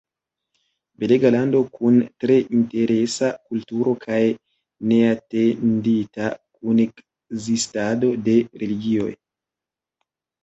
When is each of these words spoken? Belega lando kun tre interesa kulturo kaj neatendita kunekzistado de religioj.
Belega 1.01 1.29
lando 1.33 1.59
kun 1.73 1.97
tre 2.23 2.37
interesa 2.59 3.27
kulturo 3.49 3.91
kaj 4.05 4.17
neatendita 4.93 6.31
kunekzistado 6.55 8.09
de 8.29 8.35
religioj. 8.63 9.09